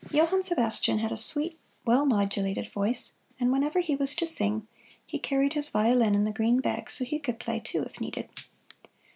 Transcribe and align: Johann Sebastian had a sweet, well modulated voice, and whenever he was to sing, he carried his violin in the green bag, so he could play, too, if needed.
Johann 0.09 0.41
Sebastian 0.41 0.97
had 0.97 1.11
a 1.11 1.15
sweet, 1.15 1.59
well 1.85 2.07
modulated 2.07 2.71
voice, 2.71 3.11
and 3.39 3.51
whenever 3.51 3.81
he 3.81 3.95
was 3.95 4.15
to 4.15 4.25
sing, 4.25 4.67
he 5.05 5.19
carried 5.19 5.53
his 5.53 5.69
violin 5.69 6.15
in 6.15 6.23
the 6.23 6.31
green 6.33 6.59
bag, 6.59 6.89
so 6.89 7.05
he 7.05 7.19
could 7.19 7.37
play, 7.37 7.59
too, 7.59 7.83
if 7.83 8.01
needed. 8.01 8.27